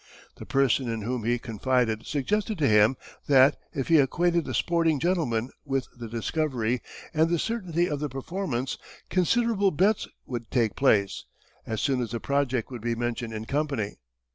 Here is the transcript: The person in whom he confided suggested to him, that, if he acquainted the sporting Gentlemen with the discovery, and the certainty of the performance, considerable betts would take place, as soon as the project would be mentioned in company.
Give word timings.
The 0.37 0.47
person 0.47 0.89
in 0.89 1.03
whom 1.03 1.25
he 1.25 1.37
confided 1.37 2.07
suggested 2.07 2.57
to 2.57 2.67
him, 2.67 2.97
that, 3.27 3.55
if 3.71 3.87
he 3.87 3.97
acquainted 3.99 4.45
the 4.45 4.53
sporting 4.55 4.99
Gentlemen 4.99 5.51
with 5.63 5.87
the 5.95 6.07
discovery, 6.07 6.81
and 7.13 7.29
the 7.29 7.37
certainty 7.37 7.87
of 7.87 7.99
the 7.99 8.09
performance, 8.09 8.79
considerable 9.11 9.69
betts 9.69 10.07
would 10.25 10.49
take 10.49 10.75
place, 10.75 11.25
as 11.67 11.81
soon 11.81 12.01
as 12.01 12.09
the 12.13 12.19
project 12.19 12.71
would 12.71 12.81
be 12.81 12.95
mentioned 12.95 13.31
in 13.33 13.45
company. 13.45 13.97